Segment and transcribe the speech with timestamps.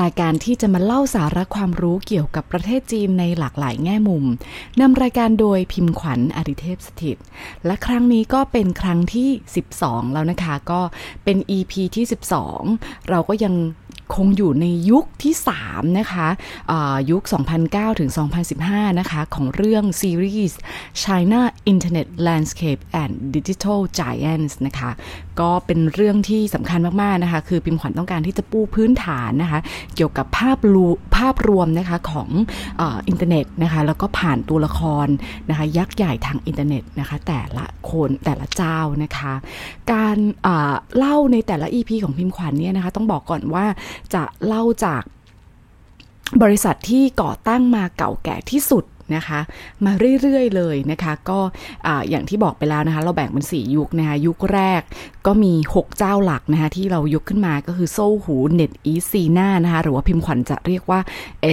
[0.00, 4.24] รายการที่จะมาเล่าสาระความรู้เกี่ยวกับประเทศจีนในหลากหลายแง่มุม
[4.80, 7.16] นำรายการโดยพิมพ์ขวัญอดิเทพสถิต
[7.66, 9.28] และครั้งนี้ก็เป็นครั้งที่
[9.72, 10.80] 12 แล้วนะคะ ก็
[11.24, 12.04] เป็น EP ที่
[12.56, 13.54] 12 เราก็ยัง
[14.14, 15.34] คงอยู่ในยุคที่
[15.66, 16.28] 3 นะคะ
[17.10, 17.22] ยุค
[17.60, 18.10] 2009 ถึง
[18.54, 20.58] 2015 นะคะ ของเรื่องซีรีส์
[21.02, 21.40] China
[21.72, 24.90] Internet Landscape and Digital Giants นะคะ
[25.40, 29.60] ก็เป็นเรื่องที่สำคัญมาก ๆ นะคะ คือพิมขวัญต้องการที่จะปูพื้นฐานนะคะ
[29.94, 30.86] เกี่ยวกับภาพรู
[31.16, 32.30] ภาพรวมนะคะ ของ
[32.80, 35.06] ออินเทอร์เน็ตนะคะ แล้วก็ผ่านตัวละคร
[35.48, 39.34] นะคะ ยักษ์ใหญ่ทางอินเทอร์เน็ตนะคะ แต่ละคนแต่ละเจ้านะคะ
[39.92, 40.16] การ
[40.96, 43.64] เล่าในแต่ละ EP ของพิมขวัญเนี่ยนะคะ ต้องบอกก่อนว่า
[44.14, 45.02] จะเล่าจาก
[46.42, 48.84] บริษัทที่ก่อตั้งมาเก่าแก่ที่สุด
[49.14, 49.40] นะคะ
[49.84, 51.38] มาเรื่อยๆเลยนะคะ ก็
[52.10, 54.80] อย่างที่บอกไปแล้วนะคะ เราแบ่งเป็น 4 ยุคนะคะ ยุคแรก
[55.26, 61.00] ก็มี 6 เจ้าหลักนะคะที่เรายกขึ้นมาก็คือ Sohu NetEase Sina นะคะ หรือว่าพิมพ์ขวัญจะเรียกว่า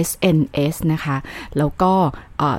[0.08, 1.16] SNS นะคะ
[1.58, 1.92] แล้วก็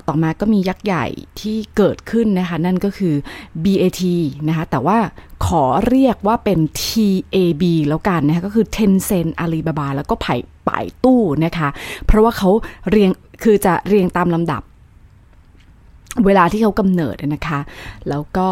[0.08, 1.06] ต่อมาก็มียักษ์ใหญ่
[1.42, 3.16] ที่เกิดขึ้นนะคะ นั่นก็คือ
[3.64, 4.02] BAT
[4.48, 4.98] นะคะ แต่ว่า
[5.46, 11.70] ขอเรียกว่าเป็น TAB แล้วกันนะคะก็คือ Tencent Alibaba แล้วก็ไป่ Baidu นะคะ
[12.06, 12.50] เพราะว่าเขา
[12.90, 13.12] เรียง
[13.44, 14.62] คือจะเรียงตามลำดับ
[16.26, 17.60] เวลาที่เขากำเนิดนะคะ
[18.10, 18.50] แล้วก็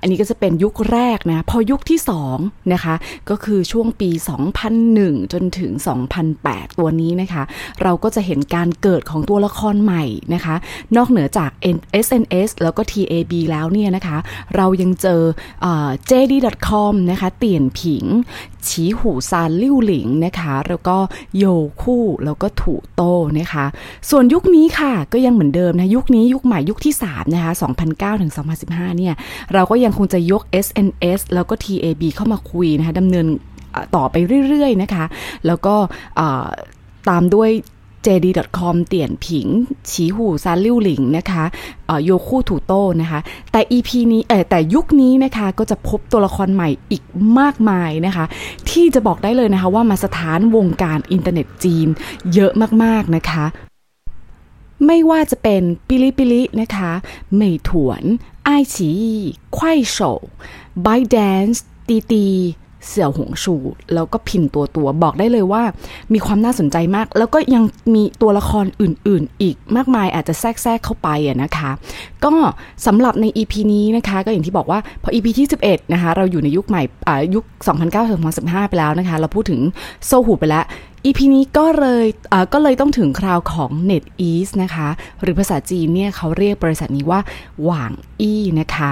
[0.00, 1.98] อันนี้ก็จะเป็นยุคแรกนะ พอยุคที่
[2.34, 2.94] 2นะคะ
[3.30, 4.10] ก็คือช่วงปี
[4.70, 5.72] 2001 จนถึง
[6.24, 7.42] 2008 ตัวนี้นะคะ
[7.82, 10.54] เราก็จะเห็นการเกิดของตัวละครใหม่นะคะ
[10.96, 11.50] นอกเหนือจาก
[12.04, 14.18] SNS แล้วก็ TAB แล้วเนี่ยนะคะ
[14.56, 15.22] เรายังเจอ
[16.10, 18.04] JD.com นะคะ เตียนผิง
[18.68, 20.96] ฉีหูซานลิ่วหลิงนะคะ แล้วก็
[21.38, 21.44] โย
[21.82, 23.02] คู่ แล้วก็ถูโต
[23.38, 23.64] นะคะ
[24.10, 27.52] ส่วนยุคนี้ค่ะ ก็ยังเหมือนเดิมนะ ยุคนี้ยุคใหม่ยุคที่3นะคะ
[27.86, 28.32] 2009ถึง
[28.64, 29.14] 2015เนี่ย
[29.52, 33.26] เราก็ยังคงจะยก SNS แล้วก็ TAB เข้ามาคุยนะคะดำเนิน
[33.96, 34.16] ต่อไป
[34.48, 35.04] เรื่อยๆนะคะ
[35.46, 35.74] แล้วก็
[37.08, 37.50] ตามด้วย
[38.06, 39.48] JD.com เตี่ยนผิง
[39.90, 41.44] ฉีหูซานลิ่วหลิงนะคะ
[42.04, 43.20] โยคู่ถูโต้นะคะ
[43.52, 47.02] แต่ EP นี้เออแต่ยุคนี้นะคะก็จะพบตัวละครใหม่อีก
[47.38, 48.24] มากมายนะคะ
[48.70, 51.88] ที่จะบอกได้เลยนะคะว่ามาสะท้านวงการอินเทอร์เน็ตจีน
[52.34, 52.52] เยอะ
[52.84, 53.44] มากๆนะคะ
[54.86, 56.92] ไม่ว่าจะเป็น Bilibili นะคะ
[57.32, 58.02] Meituan
[58.44, 59.96] iQiyi Kuaishou
[60.86, 63.54] ByteDance Didi Xiaohongshu
[63.94, 65.62] แล้วก็ Pinduoduo บอกได้เลยว่า
[66.12, 67.64] มีความน่าสนใจมาก แล้วก็ยัง
[67.94, 71.70] มีตัวละครอื่นๆ อีกมากมายอาจจะแทรกแทรกเข้าไปอะนะคะ
[72.24, 72.32] ก็
[72.86, 76.82] สำหรับใน EP นี้นะคะ ก็อย่างที่บอกว่าพอ EP ที่ 11 นะคะ เราอยู่ในยุคใหม่
[77.34, 77.44] ยุค
[78.06, 79.60] 2009-2015 ไปแล้วนะคะ เราพูดถึง
[80.06, 80.64] โซหูไปแล้ว
[81.06, 82.06] EP นี้ก็เลย
[82.52, 84.88] ก็เลยต้องถึงคราวของ NetEase นะคะ
[85.22, 87.20] หรือภาษาจีนเนี่ยเขาเรียกบริษัทนี้ว่า
[87.64, 88.90] หว่างอี้นะคะ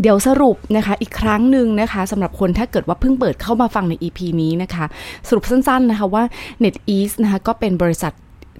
[0.00, 4.84] เดี๋ยวสรุปนะคะอีกครั้งหนึ่งนะคะสำหรับคนถ้าเกิดว่าเพิ่งเปิดเข้ามาฟังใน EP นี้นะคะ
[5.28, 6.22] สรุปสั้นๆนะคะว่า
[6.64, 8.12] NetEase นะคะก็เป็นบริษัท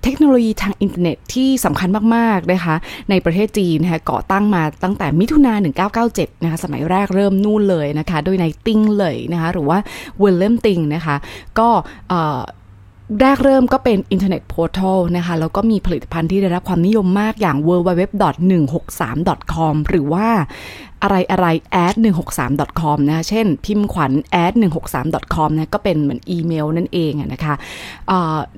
[0.04, 2.74] เทคโนโลยีทางอินเทอร์เน็ตที่สำคัญมาก ๆ นะคะ
[3.10, 5.52] ในประเทศจีนนะคะก่อตั้งมาตั้งแต่มิถุนา
[5.98, 9.78] 1997 นะคะ สมัยแรกเริ่มนู่นเลยนะคะ โดยนายติงเหล่ยนะคะ หรือว่า
[10.18, 11.16] William Ding นะคะ
[11.58, 11.68] ก็
[13.20, 20.28] แรกเริ่มก็เป็นอินเทอร์เน็ต portal นะคะ แล้วก็มีผลิตภัณฑ์ที่ได้รับความนิยมมากอย่าง www.163.com หรือว่า
[21.02, 21.46] อะไรอะไร
[21.84, 21.94] at
[22.36, 24.12] 163 com นะคะเช่น พิมพ์ขวัญ
[24.44, 24.52] ad
[24.94, 27.54] 163 com นะก็เป็นเหมือนอีเมลนั่นเองนะคะ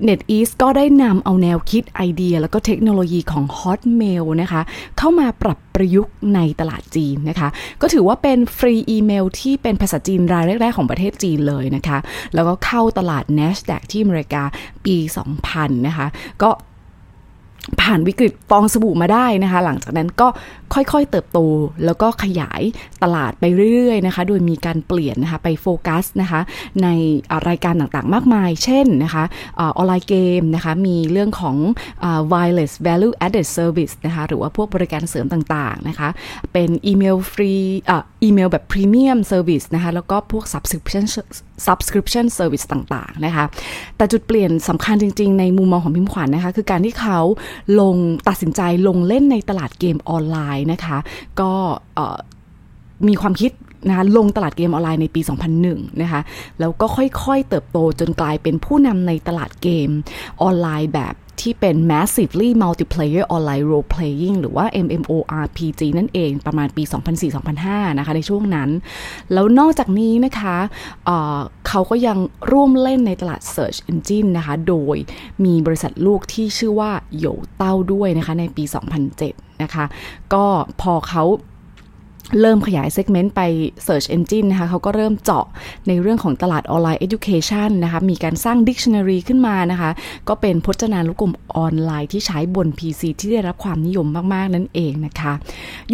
[0.03, 4.61] NetEase ก็ได้นำเอาแนวคิดไอเดีย แล้วก็เทคโนโลยีของ Hotmail นะคะ
[4.97, 7.49] เข้ามาปรับประยุกต์ในตลาดจีนนะคะ
[7.81, 11.97] ก็ถือว่าเป็นฟรีอีเมลที่เป็นภาษาจีนรายแรก ๆ ของประเทศจีนเลยนะคะ
[12.33, 14.43] แล้วก็เข้าตลาด NASDAQ ที่อเมริกา
[14.85, 14.95] ปี
[15.37, 16.07] 2000 นะคะ
[16.43, 16.49] ก็
[17.81, 20.27] ผ่านวิกฤตฟองสบู่มาได้นะคะ หลังจากนั้นก็
[20.73, 21.39] ค่อยๆเติบโต
[21.85, 22.61] แล้วก็ขยาย
[23.03, 23.43] ตลาดไป
[23.73, 26.41] เรื่อยๆนะคะ โดยมีการเปลี่ยนนะคะไปโฟกัสนะคะ
[26.83, 26.87] ใน
[27.47, 29.23] รายการต่างๆมากมาย เช่นนะคะ
[29.59, 31.55] ออนไลน์เกมนะคะมีเรื่องของ
[32.31, 36.09] wireless value added service นะคะหรือว่าพวกบริการเสริมต่างๆนะคะ
[36.53, 37.53] เป็นอีเมลฟรี
[38.23, 41.03] อีเมลแบบ premium service นะคะแล้วก็พวก subscription
[41.67, 43.45] subscription service ต่างๆนะคะ
[43.97, 47.19] แต่จุดเปลี่ยนสำคัญจริง ๆ ในมุมมองของพิมพ์ขวัญนะคะคือการที่เขา
[47.79, 47.95] ลง
[48.27, 50.97] ตัดสินใจลงเล่นในตลาดเกมออนไลน์นะคะ
[51.39, 51.51] ก็
[53.07, 53.51] มีความคิด
[53.87, 55.21] นะคะลงตลาดเกมออนไลน์ในปี
[55.61, 56.21] 2001 นะคะ
[56.59, 59.89] แล้วก็ค่อยๆ เติบโตจนกลายเป็นผู้นำในตลาดเกม
[60.41, 66.83] ออนไลน์แบบ ที่เป็น massively multiplayer online role playing หรือว่า MMORPG นั่นเองประมาณปี
[67.41, 68.69] 2004-2005 นะคะในช่วงนั้น
[69.33, 70.57] แล้วนอกจากนี้นะคะ
[71.05, 72.17] เเขาก็ยัง
[72.51, 74.97] ร่วมเล่นในตลาด Search Engine นะคะ โดย
[75.45, 77.25] มีบริษัทลูกที่ชื่อว่าโย
[77.57, 78.63] เต้าด้วยนะคะในปี
[79.13, 79.85] 2007 นะคะ
[80.33, 80.45] ก็
[80.81, 81.23] พอเขา
[82.41, 83.41] เริ่มขยายเซกเมนต์ไป
[83.87, 85.45] Search Engine นะคะเขาก็เริ่มเจาะ
[85.87, 89.91] ในเรื่องของตลาดออนไลน์ Education นะคะ มีการสร้าง Dictionary ขึ้นมานะคะ
[90.27, 95.33] ก็เป็นพจนานุกรมออนไลน์ที่ใช้บน PC ที่ได้รับความนิยมมาก ๆ นั่นเองนะคะ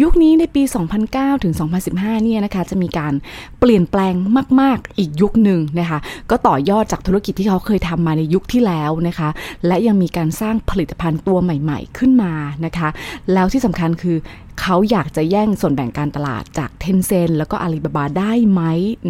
[0.02, 0.62] ยุคนี้ในปี
[1.02, 1.54] 2009 ถึง
[1.88, 3.12] 2015 เนี่ยนะคะ จะมีการ
[3.60, 4.14] เปลี่ยนแปลง
[4.60, 5.98] มาก ๆ อีกยุคหนึ่งนะคะ
[6.30, 9.28] ก็ต่อยอดจากธุรกิจที่เขาเคยทำมาในยุคที่แล้วนะคะ
[9.66, 12.32] และยังมีการสร้างผลิตภัณฑ์ตัวใหม่ ๆ ขึ้นมา
[12.64, 12.88] นะคะ
[13.32, 14.18] แล้วที่สำคัญคือ
[14.60, 18.62] เขาอยากจะแย่งส่วนแบ่งการตลาดจากเทนเซนแล้วก็อาลีบาบาได้ไหม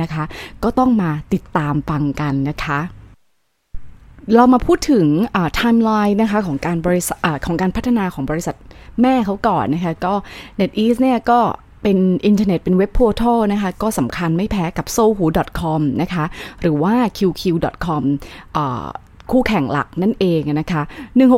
[0.02, 0.24] นะคะ
[0.64, 2.80] ก็ต้องมาติดตามฟังกันนะคะ
[4.34, 8.56] เรามาพูดถึงไทม์ไลน์นะคะของการบริษัทของการพัฒนาของบริษัท
[9.02, 10.14] แม่เขาก่อนนะคะก็
[10.60, 11.40] NetEase เนี่ยก็
[11.82, 16.24] เป็นอินเทอร์เน็ตเป็นเว็บ portal นะคะ ก็สำคัญไม่แพ้กับ sohu.com นะคะ
[16.60, 18.02] หรือว่า qq.com
[19.30, 20.82] คู่แข่งหลักนั่นเองนะคะ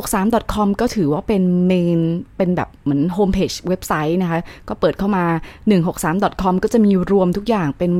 [0.03, 2.01] 163.com ก็ถือว่าเป็น main
[2.37, 5.25] เป็นแบบเหมือนโฮมเพจเว็บไซต์นะคะ ก็เปิดเข้ามา
[5.83, 7.91] 163.com ก็จะมีรวมทุกอย่างเป็น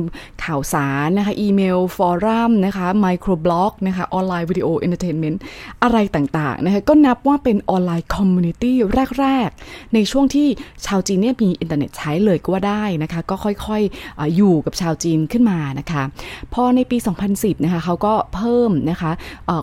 [0.44, 5.40] ข่าวสารนะคะ อีเมล forum นะคะ microblog นะคะ ออนไลน์วิดีโอ entertainment
[5.82, 8.76] อะไรต่างๆนะคะ ก็นับว่าเป็นออนไลน์ community
[9.20, 10.48] แรก ๆ ในช่วงที่
[10.86, 16.02] ชาวจีนเนี่ยมีอินเทอร์เน็ตใช้เลยก็ว่าได้นะคะ ก็ค่อยๆออยู่กับชาวจีนขึ้นมานะคะ
[16.54, 16.96] พอในปี
[17.30, 19.12] 2010 นะคะเขาก็เพิ่มนะคะ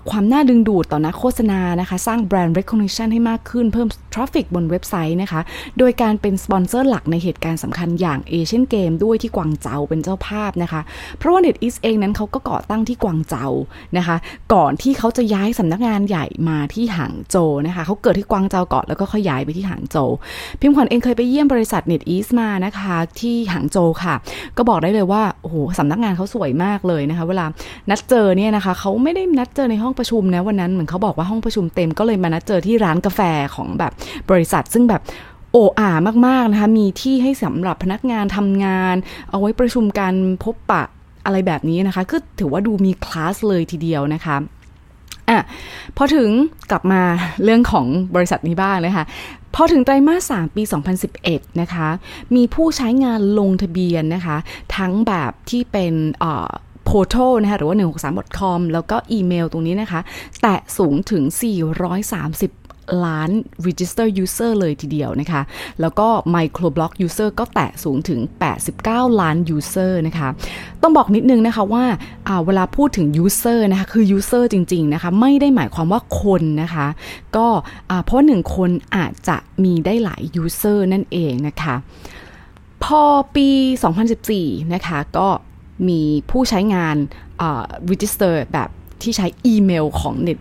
[0.09, 5.41] ความความน่าดึงดูดต่อนักโฆษณานะคะ สร้างแบรนด์ recognition ให้มากขึ้นเพิ่มtraffic บนเว็บไซต์นะคะ
[5.79, 10.81] โดยการเป็นสปอนเซอร์หลักในเหตุการณ์สำคัญอย่าง Asian Games ด้วยที่กวางเจาเป็นเจ้าภาพนะคะ
[11.17, 13.47] เพราะว่า NetEase เองนั้นเขาก็ก่อตั้งที่กวางเจา
[13.97, 14.15] นะคะ
[14.53, 17.35] ก่อนที่เขาจะย้ายสำนักงานใหญ่มาที่หางโจ
[17.67, 19.97] นะคะเขาเกิดที่กวางเจาก่อนแล้วก็ขยายไปที่หางโจ
[20.59, 24.15] พิมพ์ขวัญเองเคยไปเยี่ยมบริษัท NetEase มานะคะที่หางโจค่ะ
[24.57, 27.45] ก็บอกได้เลยว่าโอ้โหสำนักงานเขาสวยมากเลยนะคะ เวลา
[27.89, 33.21] นัดเจอเนี่ยนะคะเขาไม่ได้นัดเจอในห้องประชุมชุมนะวันนั้นเหมือนเขาบอกว่าห้องประชุมเต็มก็เลยมานัดเจอที่ร้านกาแฟ
[33.55, 33.91] ของแบบ
[34.29, 35.01] บริษัท ซึ่งแบบ
[35.51, 35.91] โอ้อา
[36.27, 38.95] มากๆนะคะ มีที่ให้สำหรับพนักงานทำงาน
[39.29, 40.13] เอาไว้ประชุมกัน
[40.43, 40.83] พบปะ
[41.25, 44.37] อะไรแบบนี้นะคะก็ถือว่าดูมีคลาสเลยทีเดียวนะคะ
[45.29, 45.39] อะ
[45.97, 46.29] พอถึง
[46.71, 47.01] กลับมา
[47.43, 47.85] เรื่องของ
[48.15, 49.03] บริษัทนี้บ้างนะคะ
[49.55, 50.63] พอถึงไตรมาส 3 ปี
[51.11, 51.87] 2011 นะคะ
[52.35, 54.37] มีผู้ใช้งานลงทะเบียนนะคะ
[54.77, 55.93] ทั้งแบบที่เป็น
[56.93, 60.01] โพโทนะคะหรือว่า 163.com แล้วก็อีเมลตรงนี้นะคะ
[60.41, 61.23] แตะสูงถึง
[62.09, 63.29] 430ล้าน
[63.65, 65.41] register user เลยทีเดียวนะคะ
[65.81, 68.19] แล้วก็ microblog user ก็แตะสูงถึง
[68.69, 70.29] 89 ล้าน user นะคะ
[70.81, 71.85] ต้องบอกนิดนึงนะคะว่า
[72.45, 76.87] เวลาพูดถึง user นะคะ คือ user จริง ๆ นะคะ ไม่ได้หมายความว่าคนนะคะ
[77.35, 77.47] ก็
[78.05, 81.75] เพราะหนึ่งคนอาจจะมีได้หลาย user นั่นเองนะคะ
[82.83, 83.03] พอ
[83.35, 83.49] ปี
[84.11, 85.27] 2014 นะคะ ก็
[85.89, 86.01] มี
[86.31, 86.95] ผู้ใช้งาน
[87.91, 88.69] register แบบ
[89.03, 90.39] ที่ใช้อีเมลของ Net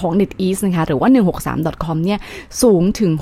[0.00, 1.08] ของ NetEase นะคะ หรือว่า
[1.46, 2.18] 163.com เนี่ย
[2.62, 3.12] สูงถึง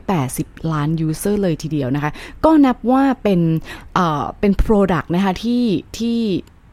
[0.00, 2.10] 680 ล้าน user เลยทีเดียวนะคะ
[2.44, 3.40] ก็นับว่าเป็น
[4.40, 5.64] เป็น product นะคะที่
[5.98, 6.18] ที่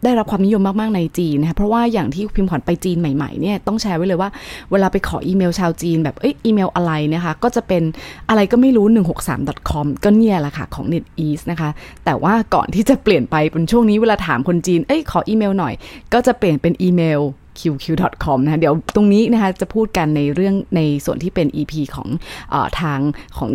[0.04, 4.30] ได้รับความนิยมมาก ๆ ในจีนนะคะเพราะว่าอย่างที่พิมพ์ขวัญไปจีนใหม่ ๆ เนี่ยต้องแชร์ไว้เลยว่า
[4.72, 7.84] เวลาไปขออีเมลชาวจีนแบบเอ้ยอีเมลอะไรนะคะก็จะเป็น
[8.30, 8.86] อะไรก็ไม่รู้
[9.30, 11.70] 163.com ก็เนี่ยแหละค่ะของ NetEase นะคะ
[12.06, 15.74] แต่ว่าก่อนที่จะเปลี่ยนไปเป็นช่วงนี้เวลาถามคนจีนเอ้ยขออีเมลหน่อย
[16.14, 17.22] ก็จะเปลี่ยนเป็นอีเมล
[17.60, 22.08] qq.com นะคะเดี๋ยวตรงนี้นะคะจะพูดกันในเรื่องในส่วนที่เป็น EP ของ
[22.54, 23.00] อทาง
[23.38, 23.52] ของ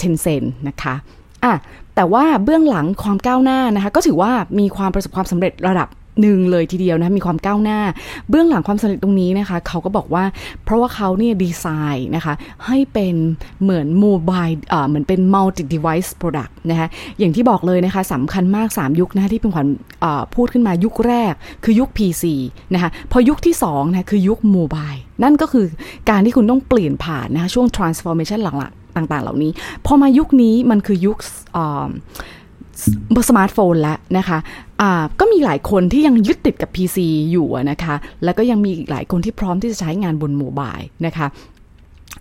[0.00, 0.94] Tencent นะคะ
[1.44, 1.54] อะ
[1.94, 5.88] แต่ว่าเบื้องหลังความก้าวหน้านะคะ ก็ถือว่ามีความประสบความสำเร็จระดับ
[6.20, 7.80] หนึ่งเลยทีเดียวนะมีความก้าวหน้า
[8.28, 10.24] เบื้องหลังความสำเร็จตรงนี้นะคะ เขาก็บอกว่า
[10.64, 12.34] เพราะว่าเขาเนี่ยดีไซน์นะคะ
[12.66, 13.14] ให้เป็น
[13.62, 19.66] เหมือน mobile เอ่อเหมือนเป็น multi device product นะคะอย่างที่บอกเลยนะคะสำคัญมาก 3 ยุคนะคะที่พิมพ์ขวัญ
[20.34, 21.32] พูดขึ้นมายุคแรก
[21.64, 22.24] คือยุค PC
[22.74, 25.66] นะคะพอยุคที่2นะคือยุค mobile นั่นก็คือ
[26.10, 28.58] การที่คุณต้องเปลี่ยนผ่านนะคะช่วง transformation หลัง
[28.96, 29.50] ต่างๆ เหล่านี้
[29.86, 31.16] พอมายุคนี้มันคือยุค
[33.28, 34.38] สมาร์ทโฟนแล้วนะคะ
[35.20, 36.98] ก็มีหลายคนที่ยังยึดติดกับ PC
[37.32, 37.94] อยู่นะคะ
[38.24, 41.26] แล้วก็ยังมีอีกหลายคนที่พร้อมที่จะใช้งานบน mobile นะคะ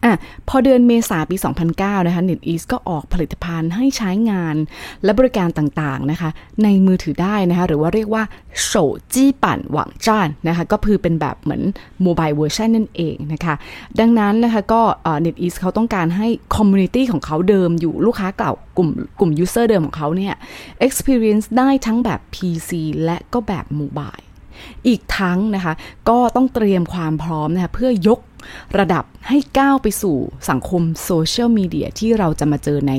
[0.03, 0.13] อะ
[0.49, 1.35] พอเดือนเมษาปี
[1.71, 4.55] 2009 นะคะ NetEase ก็ออกผลิตภัณฑ์ให้ใช้งาน
[5.03, 6.29] และบริการต่างๆนะคะ
[6.63, 8.23] ในมือถือได้นะคะ หรือว่าเรียกว่า
[8.63, 8.71] 手
[9.13, 11.61] 机版网站 นะคะ ก็คือเป็นแบบเหมือน
[12.03, 13.55] mobile version นั่นเองนะคะ
[13.99, 14.81] ดังนั้นนะคะก็
[15.25, 18.89] NetEase เขาต้องการให้ community ของเขาเดิมอยู่ลูกค้าเก่ากลุ่ม
[19.19, 20.33] กลุ่ม user เดิมของเขาเนี่ย
[20.85, 22.71] experience ได้ทั้งแบบ PC
[23.05, 24.15] และก็แบบ mobile
[24.87, 25.73] อีกทั้งนะคะ
[26.09, 28.19] ก็ต้องเตรียมความพร้อมนะคะเพื่อยก
[28.79, 30.17] ระดับให้ก้าวไปสู่
[30.49, 32.93] สังคมโซเชียลมีเดียที่เราจะมาเจอใน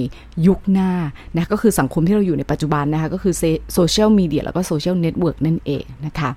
[0.46, 0.90] ยุคหน้า
[1.37, 3.34] นะก็คือสังคมที่เราอยู่ในปัจจุบันนะคะก็คือ
[3.75, 6.30] โซเชียลมีเดียแล้วก็ social network นั่นเองนะคะ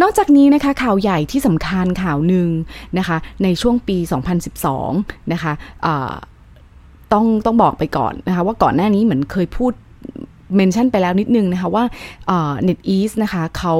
[0.00, 2.48] นอกจากนี้นะคะข่าวใหญ่ที่สำคัญข่าวหนึ่ง
[2.98, 3.96] นะคะในช่วงปี
[4.64, 5.52] 2012 นะคะ
[7.12, 9.72] ต้องต้องบอกไปก่อนนะคะว่าก่อนหน้านี้เหมือนเคยพูด
[10.56, 11.84] mention ไปแล้วนิดนึงนะคะว่า
[12.28, 13.74] NetEase นะคะเขา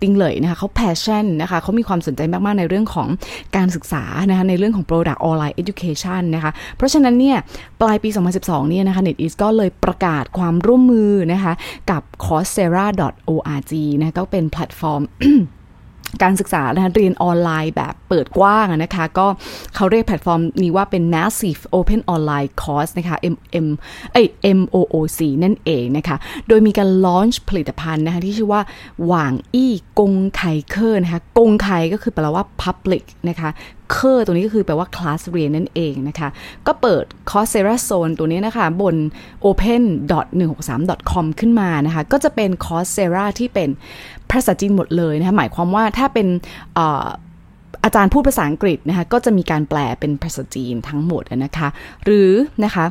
[0.00, 3.08] ติงเหล่ยนะคะเขา passion นะคะเขามีความสนใจมาก ๆ ในเรื่องของ
[3.56, 7.36] การศึกษานะคะในเรื่องของ Product Online Education นะคะเพราะฉะนั้นเนี่ย
[7.80, 11.52] ปลายปี 2012 เนี่ยนะคะ NetEase ก็เลยประกาศความร่วมมือนะคะ
[11.90, 15.02] กับ coursera.org นะก็เป็นแพลตฟอร์ม
[16.22, 19.26] การศึกษานะคะเรียนออนไลน์แบบเปิดกว้างนะคะ ก็
[19.74, 23.68] เขาเรียกแพลตฟอร์มนี้ว่าเป็น massive open online course นะคะ M M
[24.12, 24.22] เอ้ย
[24.58, 26.16] MOOC นั่นเองนะคะ
[26.48, 28.60] โดยมีการ launch ผลิตภัณฑ์นะคะที่ชื่อว่า
[29.06, 33.50] 网易公开课นะคะ 公开ก็คือแปลว่า public นะคะ
[33.90, 36.28] 课 ตัวนี้ก็คือแปลว่าคลาสเรียนนั่นเองนะคะ
[36.66, 38.96] ก็เปิด c o r s e r a Zone ตัวนี้นะคะ บน
[39.46, 43.68] open.163.com ขึ้นมานะคะ ก็จะเป็น c o r s e r a ที่เป็น
[44.30, 46.26] ภาษาจีนหมดเลยนะคะ หมายความว่าถ้าเป็น
[47.84, 51.68] อาจารย์พูดภาษาอังกฤษนะคะ ก็จะมีการแปลเป็นภาษาจีนทั้งหมดนะคะ
[52.04, 52.30] หรือ
[52.64, 52.84] นะคะ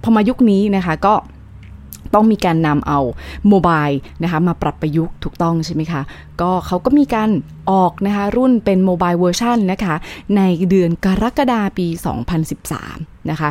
[0.02, 1.14] พอมายุคนี้นะคะก็
[2.14, 3.00] ต้องมีการนำเอา
[3.48, 3.86] mobile
[4.22, 6.02] นะคะมาปรับประยุกต์ถูกต้องใช่ไหมคะ
[6.40, 7.30] ก็เขาก็มีการ
[7.70, 9.94] ออกนะคะรุ่นเป็น mobile version นะคะ
[10.36, 11.86] ในเดือนกรกฎาปี
[12.58, 13.50] 2013 นะคะ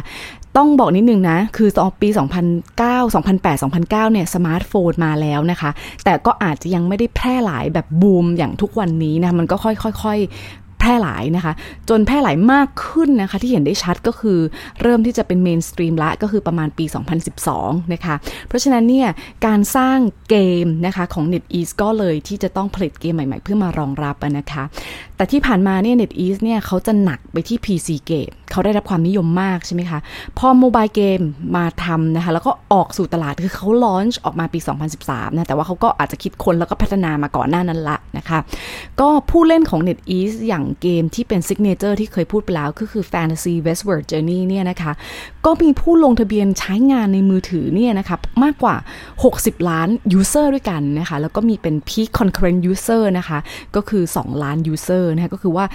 [0.57, 1.69] ต้องบอกนิดนึงนะ คือ
[2.01, 2.09] ปี
[2.57, 5.71] 2009 2008 2009 เนี่ย สมาร์ทโฟนมาแล้วนะคะ
[6.03, 11.53] แต่ก็อาจจะยังไม่ได้แพร่หลายแบบบูมอย่างทุกวันนี้นะ มันก็ค่อยแพร่หลายนะคะ
[11.89, 14.39] จนแพร่หลายมากขึ้นนะคะ ที่เห็นได้ชัดก็คือ
[14.81, 16.85] เริ่มที่จะเป็น mainstream ละก็คือประมาณปี
[17.39, 18.15] 2012 นะคะ
[18.47, 19.07] เพราะฉะนั้นเนี่ย
[19.45, 19.97] การสร้าง
[20.29, 24.63] เกมนะคะของ NetEase ก็เลยที่จะต้องผลิตเกมใหม่ๆ เพื่อมารองรับนะคะ
[25.17, 29.99] แต่ที่ผ่านมาเนี่ย NetEase เนี่ยเขาจะหนักไปที่ PC เกมเขาได้รับความนิยมมากใช่ไหมคะ
[30.37, 31.19] พอ mobile เกม
[31.55, 34.59] มาทำนะคะ แล้วก็ออกสู่ตลาดคือเขา launch ออกมาปี
[34.97, 38.39] 2013 นะ แต่ว่าเขาก็อาจจะคิดค้นแล้วก็พัฒนามาก่อนหน้านั้นละนะคะ
[38.99, 44.91] ก็ผู้เล่นของ NetEase อย่างเกมที่เป็น signature ที่เคยพูดไปแล้วก็คือ Fantasy Westward Journey เนี่ยนะคะ
[45.45, 48.75] ก็มีผู้ลงทะเบียนใช้งานในมือถือเนี่ยนะคะมากกว่า
[49.21, 49.89] 60 ล้าน
[50.19, 53.39] user ด้วยกันนะคะแล้วก็มีเป็น peak concurrent user นะคะ
[53.75, 55.65] ก็คือ 2 ล้าน user นะคะก็คือว่า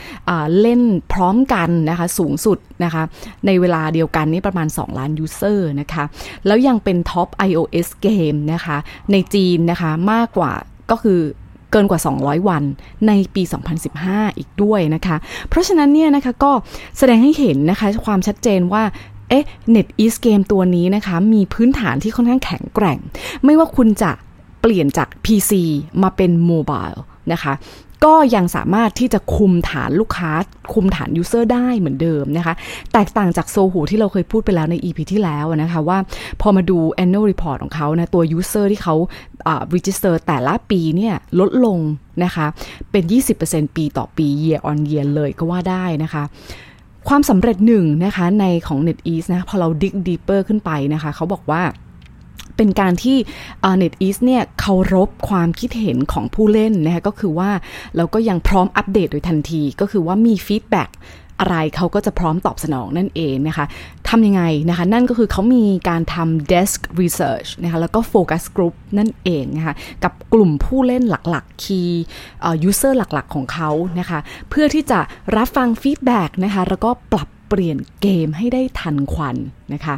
[0.61, 3.03] เล่นพร้อมกันนะคะสูงสุดนะคะ
[3.47, 6.05] ในเวลาเดียวกันนี่ประมาณ 2 ล้าน user นะคะ
[6.47, 8.77] แล้วยังเป็น top iOS game นะคะ
[9.13, 10.53] ในจีนนะคะมากกว่า
[10.91, 11.21] ก็คือ
[11.71, 12.63] เกินกว่า 200 วัน
[13.07, 13.43] ในปี
[13.91, 15.17] 2015 อีกด้วยนะคะ
[15.49, 16.53] เพราะฉะนั้นเนี่ยนะคะก็
[16.99, 18.83] แสดงให้เห็นนะคะความชัดเจนว่า
[19.29, 22.99] เอ๊ะ Net East Game ตัวนี้นะคะ มีพื้นฐานที่ค่อนข้างแข็งแกร่ง
[23.45, 24.11] ไม่ว่าคุณจะ
[24.61, 25.53] เปลี่ยนจาก PC
[26.03, 26.89] มาเป็นโมบาย
[27.33, 27.53] นะคะ
[28.05, 30.33] ก็ยังสามารถที่จะคุมฐานลูกค้า
[30.75, 32.55] คุมฐาน user ได้เหมือนเดิมนะคะ
[32.93, 35.99] แตกต่างจาก Sohu ที่เราเคยพูดไปแล้วใน EP ที่แล้วนะคะว่า
[36.41, 38.95] พอมาดู annual report ของเขานะตัว user ที่เขา
[39.75, 41.79] register แต่ละปีเนี่ยลดลง
[42.25, 42.47] นะคะ
[42.91, 43.05] เป็น
[43.41, 46.23] 20%ปีต่อปี year on year เลยก็ว่าได้นะคะ
[47.09, 51.63] ความสำเร็จหนึ่งนะคะในของ NetEase นะพอเรา dig deeper ขึ้นไปนะคะ เขาบอกว่า
[52.61, 53.17] เป็นการที่
[53.81, 57.51] NetEase เนี่ยเคารพความคิดเห็นของผู้เล่นนะคะก็คือว่า
[57.97, 60.91] เราก็ยังพร้อมอัปเดตโดยทันที ก็คือว่ามี feedback
[61.41, 63.65] อะไรเขาก็จะพร้อมตอบสนองนั่นเองนะคะ
[64.09, 69.75] ทำยังไงนะคะ นั่นก็คือเขามีการทำ desk research นะคะแล้วก็ focus group นั่นเองนะคะ
[70.05, 71.91] กับกลุ่มผู้เล่นหลักๆ key
[72.69, 74.19] user หลักๆ ของเขานะคะ
[74.51, 75.01] เพื่อที่จะ
[75.37, 79.37] รับฟัง feedback นะคะแล้วก็ปรับ เปลี่ยนเกมให้ได้ทันควัน
[79.75, 79.95] นะคะ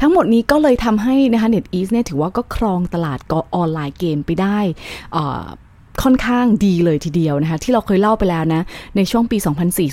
[0.00, 4.58] ทั้งหมดนี้ก็เลยทำให้นะคะ NetEase เนี่ยถือว่าก็ครองตลาดก็ออนไลน์เกมไปได้
[6.02, 8.62] ค่อนข้างดีเลยทีเดียวนะคะ ที่เราเคยเล่าไปแล้วนะ
[8.96, 9.88] ในช่วงปี 2004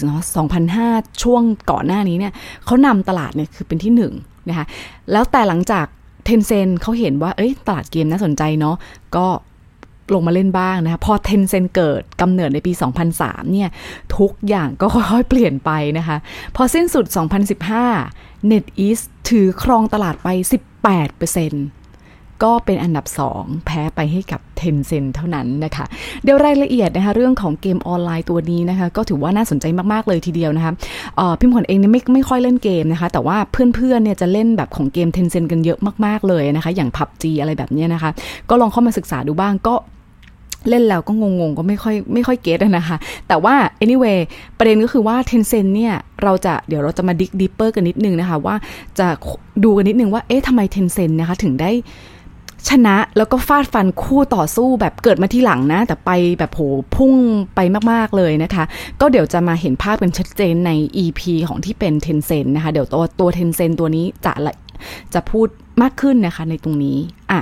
[0.58, 2.34] 2005 ช่วงก่อนหน้านี้เนี่ย
[2.66, 4.04] เขานำตลาดเนี่ยคือเป็นที่1น
[4.50, 4.66] นะคะ
[5.12, 5.86] แล้วแต่หลังจาก
[6.26, 8.76] เทนเซนเขาเห็นว่า เอ้ย ตลาดเกมน่าสนใจเนาะ
[9.16, 9.26] ก็
[10.14, 12.72] ลงมาเล่นบ้างนะคะพอเทนเซนเกิดกำเนิดในปี
[13.12, 13.70] 2003 เนี่ย
[14.18, 16.18] ทุกอย่างก็ค่อยๆเปลี่ยนไปนะคะ
[16.56, 17.06] พอสิ้นสุด
[17.78, 20.28] 2015 NetEase ถือครองตลาดไป
[20.98, 25.86] 18%ก็เป็นอันดับ 2 แพ้ไปให้กับ Tencent เท่านั้นนะคะ
[26.24, 30.74] เดี๋ยวรายละเอียดนะคะเรื่องของเกมออนไลน์ตัวนี้นะคะ ก็ถือว่าน่าสนใจมาก ๆ เลยทีเดียวนะคะ
[31.40, 38.12] พิมพ์ขวัญเองเนี่ยไม่ไม่ค่อยเล่นเกมนะคะ แต่ว่าเพื่อน ๆ เนี่ยจะเล่นแบบของเกม Tencent กันเยอะมาก ๆ เลยนะคะ อย่าง PUBG อะไรแบบนี้นะคะ
[38.50, 39.76] ก็ลองเข้ามาศึกษาดูบ้างก็
[40.70, 42.98] เล่นแล้วก็งงๆ ก็ไม่ค่อยไม่ค่อยเก็ตนะคะ
[43.28, 44.20] แต่ว่า anyway
[44.58, 48.56] ประเด็นก็คือว่า Tencent เนี่ย เราจะเดี๋ยวเราจะมาดิกดิปเปอร์กันนิดนึงนะคะ ว่า
[49.00, 49.08] จะ
[49.64, 51.72] ดูกันนิดนึงว่า เอ๊ะทำไม Tencent นะคะ ถึงได้
[52.70, 56.62] ชนะแล้วก็ฟาดฟันคู่ต่อสู้แบบเกิดมาที่หลังนะ แต่ไปแบบโห
[56.96, 57.14] พุ่ง
[57.56, 57.60] ไป
[57.92, 58.64] มาก ๆ เลยนะคะ
[59.02, 60.72] ก็เดี๋ยวจะมาเห็นภาพเป็นชัดเจนใน
[61.04, 64.34] EP ของที่เป็น Tencent นะคะ เดี๋ยวตัวตัว Tencent ตัวนี้จะ
[65.14, 65.48] จะพูด
[65.82, 66.98] มากขึ้นนะคะในตรงนี้
[67.32, 67.42] อะ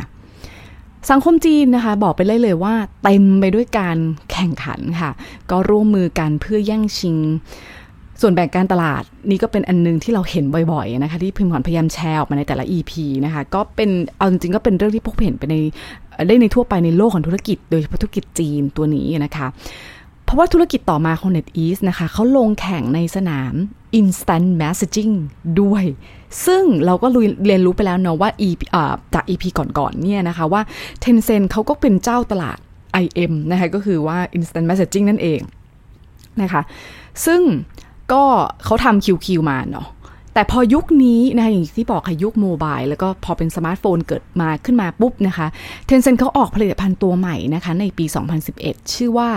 [1.10, 2.74] สังคมจีนนะคะบอกไปเลยเลยว่า
[3.04, 3.98] เต็มไปด้วยการ
[4.32, 5.12] แข่งขันค่ะ
[5.51, 7.16] ก็ร่วมมือกันเพื่อแย่งชิง
[8.22, 12.92] ส่วนแบ่งการตลาดนี่ก็เป็นอันนึงที่เราเห็นบ่อยๆนะคะที่พิมพ์ขวัญพยายามแชร์ออกมาในแต่ละ EP
[13.25, 15.56] นะคะก็เป็นเอาจริงๆก็เป็นเรื่องที่พบเห็นไปใน
[16.27, 19.48] ได้ในทั่วไปในโลกของธุรกิจ โดยเฉพาะธุรกิจจีนตัวนี้นะคะ
[20.28, 23.54] เพราะว่าธุรกิจต่อมาของ NetEase นะคะเขาลงแข่งในสนาม
[24.00, 25.14] Instant Messaging
[25.62, 25.84] ด้วย
[26.46, 27.08] ซึ่งเราก็
[27.46, 28.62] เรียนรู้ไปแล้วเนาะว่า EP
[29.14, 30.62] จาก EP ก่อนๆเนี่ยนะคะว่า
[31.04, 32.58] Tencent เขาก็เป็นเจ้าตลาด
[33.04, 35.40] IM นะคะก็คือว่า Instant Messaging นั่นเอง
[36.42, 36.62] นะคะ
[37.26, 37.42] ซึ่ง
[38.14, 38.24] ก็
[38.66, 39.88] เขาทำ QQ มาเนาะ
[40.34, 45.48] แต่พอยุคนี้นะคะอย่างที่บอกค่ะยุค mobile แล้วก็พอเป็นสมาร์ทโฟนเกิดมาขึ้นมาปุ๊บนะคะ
[45.86, 48.06] Tencent เขาออกผลิตภัณฑ์ตัวใหม่นะคะในปี
[48.50, 49.30] 2011 ชื่อว่า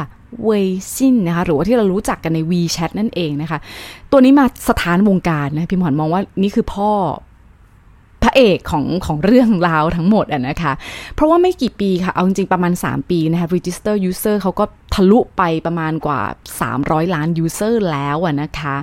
[0.45, 3.59] 微信นะคะหรือว่าที่เรารู้จักกันใน WeChat นั่นเองนะคะ
[4.11, 6.91] ตัวนี้มาสถานวงการนะพี่หมอนมองว่านี่คือพ่อ
[8.23, 10.73] พระเอกของของเรื่องราวทั้งหมดอะนะคะ
[11.15, 16.21] เพราะว่าไม่กี่ปีค่ะ เอาจริงๆประมาณ 3 ปีนะคะ register user เขาก็ทะลุไปประมาณกว่า
[16.69, 18.77] 300 ล้าน user แล้วอะนะคะ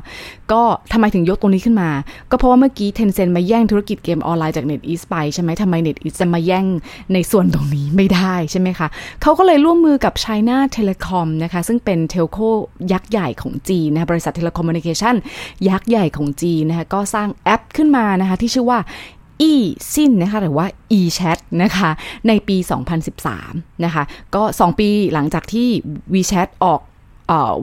[0.51, 1.89] ก็ทำไมถึงยกตรงนี้ขึ้นมา
[2.31, 6.65] ก็เพราะว่าเมื่อกี้ Tencent มาแย่งธุรกิจเกมออนไลน์จาก NetEase ไปใช่ไหมทำไม NetEase จะมาแย่ง
[7.13, 8.87] ในส่วนตรงนี้ไม่ได้ใช่ไหมคะ
[9.21, 12.37] เขาก็เลยร่วมมือกับ China Telecom นะคะ ซึ่งเป็นเทลโค
[12.91, 15.15] ยักษ์ใหญ่ของจีนนะบริษัท telecommunication
[15.69, 18.79] ยักษ์ใหญ่ของจีนนะคะก็สร้างแอปขึ้นมานะคะที่ชื่อว่า
[19.49, 19.53] e
[19.93, 20.65] ซินนะคะหรือว่า
[20.99, 21.89] e chat นะคะ
[22.27, 22.57] ในปี
[23.19, 24.03] 2013 นะคะ
[24.35, 25.67] ก็ 2 ปีหลังจากที่
[26.13, 26.81] WeChat ออก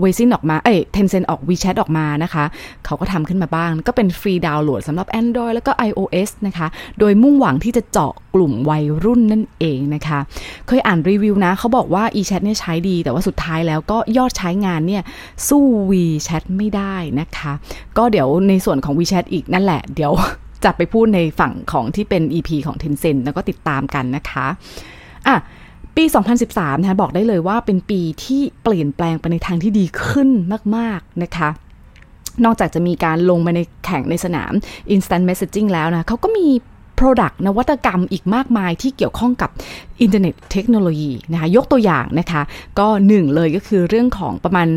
[0.00, 2.44] 微信ออกมา เอ้ย Tencent ออก WeChat ออกมานะคะ
[2.84, 6.66] เขาก็ทำขึ้นมาบ้าง ก็เป็น free download สำหรับ Android แล้วก็ iOS นะคะ
[6.98, 10.18] โดยมุ่งหวังที่จะเจาะกลุ่มวัยรุ่นนั่นเองนะคะ
[10.66, 15.02] เคยอ่านรีวิวนะ เขาบอกว่า eChat เนี่ยใช้ดี แต่ว่าสุดท้ายแล้วก็ยอดใช้งานเนี่ย
[15.48, 17.52] สู้ WeChat ไม่ได้นะคะ
[17.98, 20.12] ก็เดี๋ยวในส่วนของ WeChat อีกนั่นแหละ เดี๋ยว
[20.64, 24.46] จะไปพูดในฝั่งของที่เป็น EP ของ Tencent แล้วก็ติดตามกันนะคะ
[25.26, 25.36] อะ
[25.96, 26.04] ปี
[26.44, 30.30] 2013นะคะบอกได้เลยว่าเป็นปีที่เปลี่ยนแปลงไปในทางที่ดีขึ้น
[30.76, 31.48] มาก ๆ นะคะ
[32.44, 34.52] นอกจากจะมีการลงมาในแข่งในสนาม
[34.94, 36.48] Instant Messaging แล้วนะเขาก็มี
[36.98, 39.50] Product นวัตกรรมอีกมากมายที่เกี่ยวข้องกับ
[40.02, 42.42] อินเทอร์เน็ตเทคโนโลยีนะคะยกตัวอย่างนะคะ
[42.78, 44.68] ก็หนึ่งเลยก็คือเรื่องของประมาณ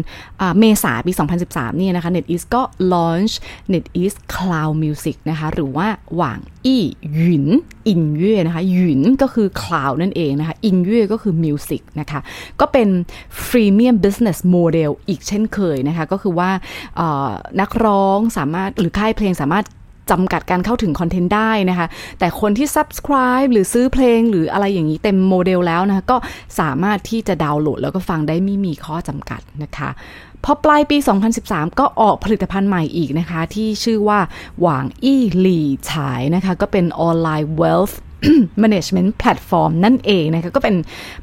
[0.60, 1.12] เมษาปี
[1.46, 2.62] 2013 เนี่ยนะคะ NetEase ก็
[2.94, 3.34] launch
[3.74, 7.48] NetEase Cloud Music นะคะหรือว่า网易云
[7.88, 12.20] 音乐นะคะ云ก็คือ Cloud นั่นเองนะคะ音乐ก็คือ Music นะคะ
[12.60, 12.88] ก็เป็น
[13.46, 16.50] Freemium Business Model อีกเช่นเคยนะคะก็คือว่า
[17.62, 19.66] นักร้องสามารถหรือค่ายเพลงสามารถ
[20.12, 21.88] จำกัดการเข้าถึงคอนเทนต์ได้นะคะ
[22.20, 26.18] แต่คนที่ subscribe หรือซื้อเพลงหรืออะไรอย่างนี้เต็มโมเดลแล้วนะคะ ก็
[26.60, 29.90] สามารถที่จะดาวน์โหลดแล้วก็ฟังได้ไม่มีข้อจำกัดนะคะ
[30.44, 30.98] พอปลายปี
[31.38, 34.20] 2013 ก็ออกผลิตภัณฑ์ใหม่อีกนะคะ ที่ชื่อว่า
[34.62, 37.96] 网易理财นะคะ ก็เป็นออนไลน์ wealth
[38.62, 40.76] management platform นั่นเองนะคะก็เป็น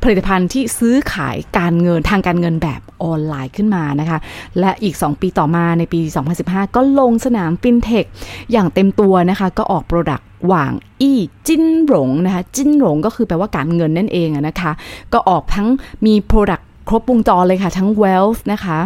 [0.02, 4.18] ผลิตภัณฑ์ที่ซื้อขายการเงินทางการเงินแบบออนไลน์ขึ้นมานะคะ
[4.60, 6.00] และอีก 2 ปีต่อมาในปี
[6.38, 8.04] 2015 ก็ลงสนามฟินเทค
[8.52, 14.72] อย่างเต็มตัวนะคะ ก็ออก product 网易金融นะคะ 金融ก็คือแปลว่าการเงินนั่นเองนะคะ
[15.12, 15.68] ก็ออกทั้ง
[16.06, 18.78] มี product ครบวงจรเลยค่ะ ทั้ง wealth นะคะ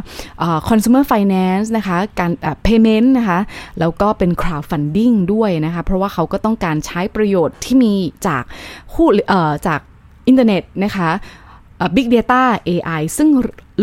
[0.69, 2.33] consumer finance นะคะ การ
[2.67, 3.39] payment นะคะ
[3.81, 7.95] แล้วก็เป็น crowdfunding ด้วยนะคะ เพราะว่าเขาก็ต้องการใช้ประโยชน์ที่มี
[8.27, 8.43] จาก
[8.93, 9.09] คู่
[9.67, 9.81] จาก
[10.29, 11.11] อินเทอร์เน็ตนะคะ
[11.97, 13.29] Big Data AI ซึ่ง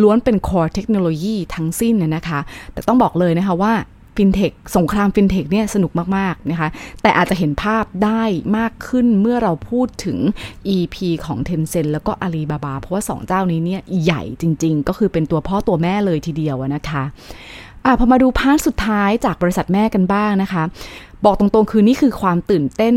[0.01, 2.39] ล้วนเป็น core เทคโนโลยีทั้งสิ้นนะคะ
[2.73, 3.73] แต่ต้องบอกเลยนะคะว่า
[4.17, 6.69] ฟินเทคสงครามฟินเทคเนี่ยสนุกมากๆนะคะ
[7.01, 8.23] แต่อาจจะเห็นภาพได้
[8.57, 10.17] มากขึ้นเมื่อเราพูดถึง
[10.75, 17.03] EP ของ Tencent แล้วก็ Alibaba เพราะว่า 2 เจ้านี้เนี่ยใหญ่จริง ๆ ก็คือเป็นตัวพ่อตัวแม่เลยทีเดียวนะคะ
[17.85, 20.63] อะพอมาดู part สุดท้ายจากบริษัทแม่กันบ้างนะคะ
[21.25, 22.95] บอกตรงๆ คือนี่คือความตื่นเต้น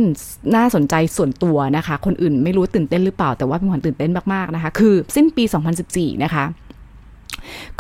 [0.57, 5.45] น่าสนใจส่วนตัวนะคะ คนอื่นไม่รู้ตื่นเต้นหรือเปล่า แต่ว่าเป็นความตื่นเต้นมากๆนะคะ คือสิ้นปี
[5.85, 6.45] 2014 นะคะ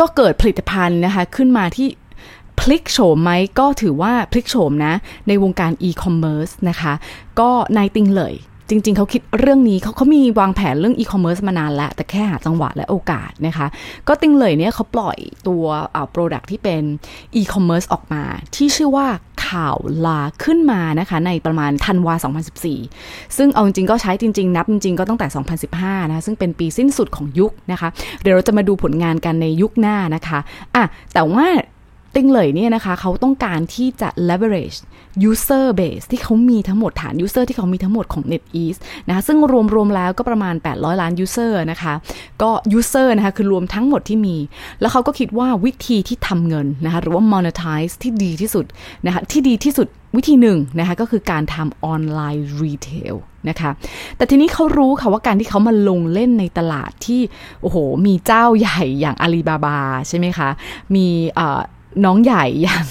[0.00, 1.88] ก็เกิดผลิตภัณฑ์นะคะขึ้นมาที่
[2.58, 4.94] พลิกโฉมไหมก็ถือว่าพลิกโฉมนะ
[5.28, 6.92] ในวงการอีคอมเมิร์ซนะคะ
[7.40, 8.34] ก็นายติงเลย
[8.70, 13.66] จริง ๆ เขาคิดเรื่องนี้เขาเขามีวางแผนเรื่องอีคอมเมิร์ซมานานแล้ว แต่แค่หาจังหวะและโอกาสนะคะ
[14.08, 15.18] ก็ติงเลยเนี่ยเขาปล่อย
[15.48, 16.82] ตัวอ่า product ที่เป็น
[17.36, 18.22] อีคอมเมิร์ซออกมา
[18.54, 19.06] ที่ชื่อว่า
[19.46, 22.14] ข่าวลาขึ้นมานะคะ ในประมาณธันวา
[22.74, 25.26] 2014 ซึ่งเอาจริงๆก็ใช้จริง ๆ นับจริง ๆ ก็ตั้งแต่
[25.68, 27.88] 2015 นะคะซึ่งเป็นปีสิ้นสุดของยุคนะคะ
[28.22, 30.38] เดี๋ยวเราจะมาดูผลงานกันในยุคหน้านะคะ
[30.76, 31.46] อะแต่ว่า
[32.18, 34.78] ติงเลยเนี่ยนะคะเขาต้องการที่จะ leverage
[35.30, 38.78] user base ที่เขามีทั้งหมดฐาน user ที่เขามีทั้งหมดของ NetEase
[39.08, 39.38] นะคะซึ่ง
[39.74, 41.94] รวมๆแล้วก็ประมาณ 800 ล้าน user นะคะ
[42.42, 44.36] ก็ user นะคะคือรวมทั้งหมดที่มี
[44.80, 48.64] แล้วเขาก็คิดว่าวิธีที่ทำเงินนะคะหรือว่า monetize ที่ดีที่สุด
[49.06, 53.14] นะคะที่ดีที่สุดวิธีหนึ่งนะคะก็คือการทำ online retail
[53.48, 53.70] นะคะ
[54.16, 57.20] แต่ทีนี้เขารู้ค่ะว่าการที่เขามาลงเล่นในตลาดที่
[57.62, 57.76] โอ้โห
[58.06, 59.78] มีเจ้าใหญ่อย่างอาลีบาบา
[60.08, 60.48] ใช่ไหมคะ
[60.94, 61.06] มี
[62.04, 62.84] น้องใหญ่อย่าง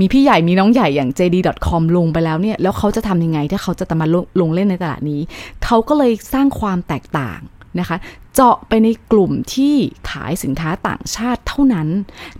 [0.00, 5.20] มีพี่ใหญ่มีน้องใหญ่อย่าง JD.com ลงไปแล้วเนี่ยแล้วเขาจะทำยังไงถ้าเขาจะตมาลงลงเล่นในตลาดนี้
[5.64, 7.40] เขาก็เลยสร้างความแตกต่าง
[7.80, 7.96] นะคะ
[8.34, 9.74] เจาะไปในกลุ่มที่
[10.10, 11.88] ขายสินค้าต่างชาติเท่านั้น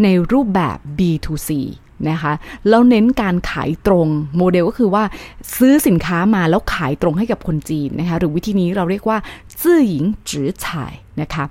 [0.02, 1.50] ในรูปแบบ B2C
[2.10, 2.32] นะคะ
[2.68, 5.04] แล้วเน้นการขายตรงโมเดลก็คือว่า
[5.56, 9.18] ซื้อสินค้ามาแล้วขายตรงให้กับคนจีนนะคะหรือวิธีนี้เราเรียกว่า
[9.62, 11.44] จื้อหญิงจื้อฉายนะคะ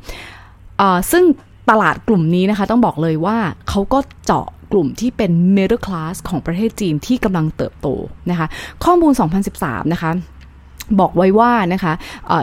[1.11, 1.23] ซึ่ง
[1.69, 3.37] ตลาดกลุ่มนี้นะคะ ต้องบอกเลยว่า
[3.69, 7.87] เขาก็เจาะกลุ่มที่เป็น middle class ของประเทศจีนที่กำลังเติบโต
[8.29, 8.47] นะคะ
[8.83, 9.13] ข้อมูล
[9.51, 10.11] 2013 นะคะ
[10.99, 11.93] บอกไว้ว่านะคะ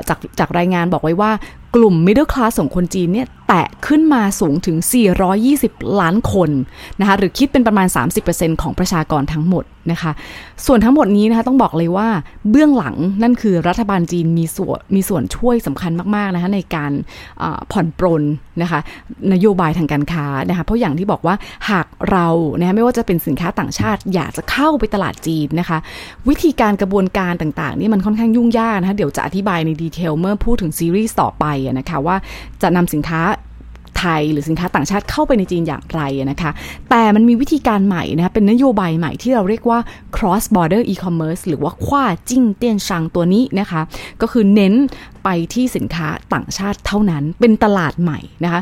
[0.09, 1.31] จากจากรายงานบอกไว้ว่า
[1.77, 4.77] กลุ่ม middle class ของคนจีนเนี่ยแตะขึ้นมาสูงถึง
[5.39, 6.51] 420 ล้านคน
[7.01, 7.87] นะคะหรือคิดเป็นประมาณ
[8.25, 10.13] 30%ของประชากรทั้งหมดนะคะ
[10.67, 12.09] ส่วนทั้งหมดนี้นะคะต้องบอกเลยว่า
[12.51, 16.93] เบื้องหลังนั่นคือรัฐบาลจีนมีส่วนมีส่วนช่วยสำคัญมากๆนะคะในการ
[17.73, 18.23] ผ่อนปรน
[18.63, 18.81] นะคะ
[19.33, 21.35] นโยบายทางการค้านะคะเพราะอย่างที่บอกว่า
[21.71, 22.29] หากเรา
[22.59, 25.79] นะะไม่ว่าจะเป็นสินค้าต่างชาติ อยากจะเข้าไปตลาดจีนนะคะ
[26.29, 31.45] วิธีการกระบวนการต่างๆนี่มันค่อนข้างยุ่งยากนะคะเดี๋ยวจะอธิบายในดีเทลเมื่อพูดถึงซีรีส์ต่อไป
[31.79, 32.17] นะคะว่า
[32.63, 33.21] จะนำสินค้า
[33.99, 36.51] ไทยหรือสินค้าต่างชาติเข้าไปในจีนอย่างไรนะคะ
[36.91, 39.79] แต่มันมีวิธีการใหม่นะคะเป็นนโยบายใหม่ที่เราเรียกว่า
[40.17, 43.81] cross border e-commerce หรือว่าคว้าจิ้งเตี้ยนชังตัวนี้นะคะ
[44.23, 44.75] ก็คือเน้น
[45.25, 48.61] ไปที่สินค้าต่างชาติเท่านั้นเป็นตลาดใหม่นะคะ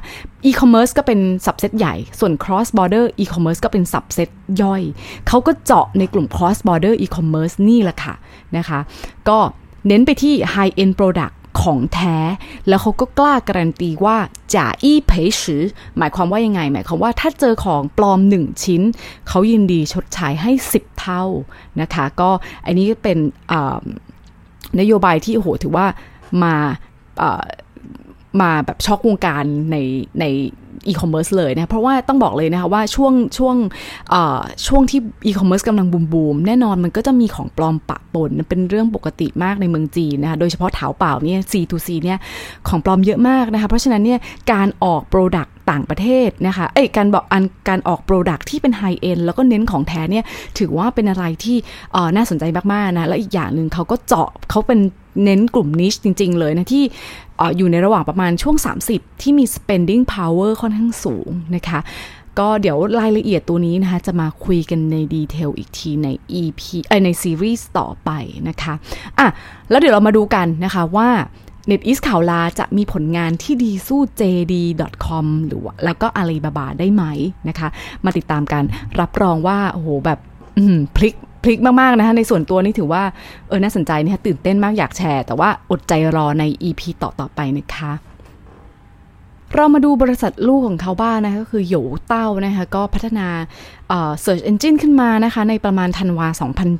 [0.48, 4.28] e-commerce ก็เป็นสับเซตใหญ่ ส่วน cross border e-commerce ก็เป็นสับเซต
[4.62, 4.82] ย่อย
[5.28, 8.14] เขาก็เจาะในกลุ่ม cross border e-commerce นี่แหละค่ะ
[8.56, 8.78] นะคะ
[9.28, 9.38] ก็
[9.88, 12.16] เน้นไปที่ high end product ของแท้
[12.68, 14.16] แล้วเขาก็กล้าการันตีว่า
[14.54, 15.62] จ่าอี้เผยชือ
[15.98, 18.82] หมายความว่ายังไง หมายความว่าถ้าเจอของปลอมหนึ่งชิ้น
[19.28, 21.24] เขายินดีชดใช้ให้ 10 เท่า
[21.80, 22.30] นะคะ ก็
[22.64, 23.18] อันนี้เป็น
[24.80, 25.86] นโยบายที่โหถือว่า
[26.42, 26.54] มา
[28.40, 29.76] มาแบบช็อกวงการใน
[30.20, 30.24] ใน
[30.88, 33.56] อีคอมเมิร์ซเลยนะเพราะว่าต้องบอกเลยนะคะว่าช่วงช่วง
[34.66, 42.18] ช่วงที่อีคอมเมิร์ซกำลังบูมบูมแน่นอนมันก็จะมีของปลอมปะปนเป็นเรื่องปกติมากในเมืองจีนนะคะโดยเฉพาะเถาเป่าเนี่ย C2C เนี่ย
[42.68, 44.18] ของปลอมเยอะมากนะคะเพราะฉะนั้นเนี่ย
[44.52, 50.24] การออก product ต่างประเทศนะคะ เอ้ย การบอกอันการออก product ที่เป็น high-end แล้วก็เน้นของแท้เนี่ย
[50.58, 51.56] ถือว่าเป็นอะไรที่
[52.16, 54.80] น่าสนใจมาก ๆ นะ และอีกอย่างหนึ่งเขาก็เจาะเขาเป็น
[55.24, 56.84] เน้นกลุ่มนิชจริง ๆ เลยนะที่
[57.56, 58.56] อยู่ในระหว่างประมาณช่วง
[58.90, 61.80] 30 ที่มี spending power ค่อนข้างสูงนะคะ
[62.38, 66.08] ก็เดี๋ยวรายละเอียดตัวนี้นะคะ จะมาคุยกันในดีเทลอีกทีใน
[66.40, 68.10] EP เอ้ในซีรีส์ต่อไป
[68.48, 68.74] นะคะ
[69.18, 69.28] อะ
[69.70, 71.08] แล้วเดี๋ยวเรามาดูกันนะคะว่า
[71.70, 77.04] NetEase ข่าวลาจะมีผลงานที่ดีสู้ JD.com หรือว่าแล้วก็ Alibaba ได้ไหม
[77.48, 77.68] นะคะ
[78.04, 78.62] มาติดตามกัน
[79.00, 80.18] รับรองว่า โอ้โห แบบ
[80.96, 83.02] พลิก พลิกมากๆนะคะในส่วนตัวนี่ถือว่า
[83.48, 87.92] เออน่าสนใจนะคะตื่นเต้นมากอยากแชร์ แต่ว่าอดใจรอใน EP ต่อๆไปนะคะ
[89.54, 91.74] เรามาดูบริษัทลูกของเขาบ้างนะคะก็คือโย
[92.06, 93.28] เต้านะคะก็พัฒนา
[93.88, 96.28] เอ่อ search engine ขึ้นมานะคะในประมาณธันวา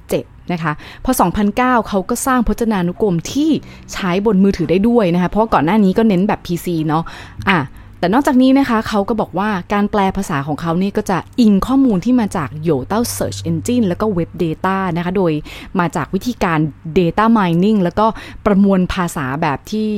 [0.00, 0.72] 2007 นะคะ
[1.04, 1.12] พอ
[1.50, 3.50] 2009 เขาก็สร้างพจนานุกรมที่
[3.92, 7.04] ใช้บนมือถือได้ด้วยนะคะ เพราะก่อนหน้านี้ก็เน้นแบบ PC เนาะ
[7.48, 7.58] อะ
[8.04, 15.32] แต่นอกจากนี้นะคะเขาก็บอกว่าการแปลภาษาของเขานี่ก็จะอิงข้อมูลที่มาจากโยเต้า Search Engine แล้วก็ Web Data นะคะ โดย
[15.80, 16.58] มาจากวิธีการ
[16.98, 18.06] Data Mining แล้วก็
[18.46, 19.88] ประมวลภาษาแบบที่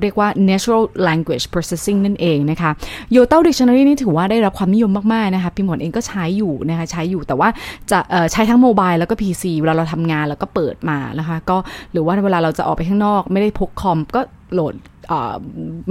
[0.00, 2.70] เรียกว่า Natural Language Processing นั่นเองนะคะ
[3.12, 7.48] โยเต้า Dictionary นี่ถือว่าได้รับความนิยมมาก ๆ นะคะพิมพ์ผลเองก็ใช้อยู่นะคะใช้อยู่แต่ว่า
[7.90, 7.98] จะ
[8.32, 11.56] ใช้ทั้งโมบายแล้วก็ PC เวลาเราทำงานแล้วก็เปิดมานะคะก็
[11.92, 14.22] หรือว่าเวลาเราจะออกไปข้างนอก ไม่ได้พกคอมก็
[14.54, 14.74] โหลด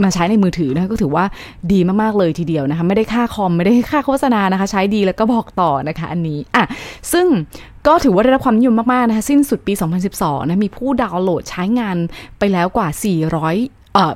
[0.04, 1.26] มาใช้ในมือถือนะคะก็ถือว่า
[1.72, 6.64] ดีมากๆเลยทีเดียวนะคะไม่ได้ค่าคอมไม่ได้ค่าโฆษณานะคะ ใช้ดีแล้วก็บอกต่อนะคะอันนี้อะ
[7.14, 7.28] ซึ่ง
[7.88, 9.74] ก็ถือว่าได้รับความนิยมมาก ๆ นะคะ สิ้นสุดปี
[10.12, 11.98] 2012 นะ มีผู้ดาวน์โหลดใช้งาน
[12.40, 12.88] ไปแล้วกว่า
[13.42, 14.14] 400เอ่อ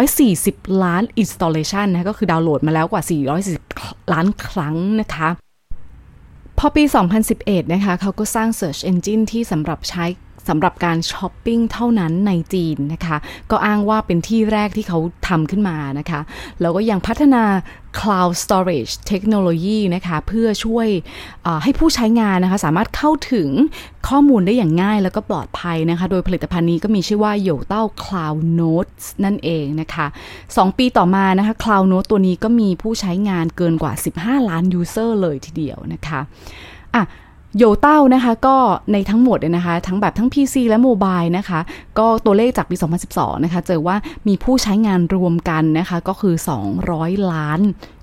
[0.00, 3.02] 140 ล้าน installation นะ ก็คือดาวน์โหลดมาแล้วกว่า
[3.58, 5.28] 440 ล้านครั้งนะคะ
[6.58, 6.84] พอปี
[7.28, 10.04] 2011 นะคะเขาก็สร้าง Search Engine ที่สำหรับใช้
[10.50, 13.16] สำหรับการช้อปปิ้งเท่านั้นในจีนนะคะ
[13.50, 16.20] ก็อ้างว่าเป็นที่แรกที่เขาทำขึ้นมานะคะ
[16.60, 17.44] แล้วก็ยังพัฒนา
[18.00, 20.86] cloud storage เทคโนโลยีนะคะเพื่อช่วย
[21.62, 23.48] ให้ผู้ใช้งานนะคะสามารถเข้าถึง
[24.08, 30.06] ข้อมูลได้อย่างง่ายแล้วก็ปลอดภัยนะคะ โดยผลิตภัณฑ์นี้ก็มีชื่อว่าโยเต้า Cloud Notes นั่นเองนะคะ
[30.42, 36.20] 2 ปีต่อมานะคะ Cloud Notes ตัวนี้ก็มีผู้ใช้งานเกินกว่า 15 ล้าน user เลยทีเดียวนะคะ
[36.96, 37.04] อะ
[37.58, 38.56] โยเต้านะคะก็
[38.92, 41.60] ในทั้งหมดเนะคะ ทั้งแบบทั้ง PC และโมบายนะคะ
[41.98, 42.76] ก็ตัวเลขจากปี
[43.10, 43.96] 2012 นะคะ เจอว่า
[44.28, 46.34] มีผู้ใช้งานรวมกันนะคะ ก็คือ
[46.82, 47.60] 200 ล้าน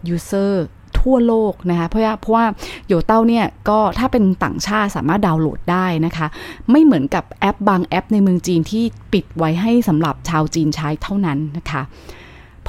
[0.07, 0.65] ยูเซอร์
[0.99, 2.45] ทั่วโลกนะคะเพราะว่าเพราะว่า
[2.87, 6.27] โยเต้าเนี่ยก็ถ้าเป็นต่างชาติสามารถดาวน์โหลดได้นะคะ
[6.71, 8.83] ไม่เหมือนกับแอปบางแอปในเมืองจีนที่
[9.13, 11.81] ปิดไว้ให้สำหรับชาวจีนใช้เท่านั้นนะคะ